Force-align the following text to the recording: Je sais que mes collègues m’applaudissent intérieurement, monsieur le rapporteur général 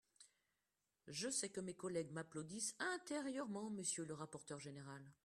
Je 1.07 1.29
sais 1.29 1.49
que 1.51 1.61
mes 1.61 1.75
collègues 1.75 2.09
m’applaudissent 2.11 2.73
intérieurement, 2.79 3.69
monsieur 3.69 4.03
le 4.03 4.15
rapporteur 4.15 4.59
général 4.59 5.03